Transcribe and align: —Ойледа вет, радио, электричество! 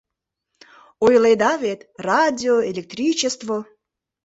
—Ойледа 1.05 1.51
вет, 1.61 1.79
радио, 2.07 2.55
электричество! 2.71 3.55